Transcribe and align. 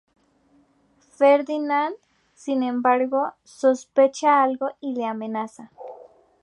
Ferdinand, 1.15 1.93
sin 2.33 2.63
embargo, 2.63 3.33
sospecha 3.43 4.41
algo 4.41 4.71
y 4.79 4.95
le 4.95 5.05
amenaza. 5.05 5.69